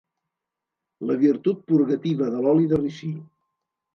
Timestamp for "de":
2.37-2.41, 2.71-2.83